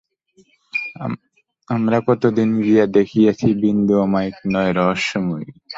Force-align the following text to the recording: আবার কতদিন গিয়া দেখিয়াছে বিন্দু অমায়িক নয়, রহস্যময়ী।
আবার 1.67 1.95
কতদিন 2.07 2.49
গিয়া 2.63 2.85
দেখিয়াছে 2.97 3.47
বিন্দু 3.63 3.93
অমায়িক 4.05 4.37
নয়, 4.53 4.71
রহস্যময়ী। 4.79 5.47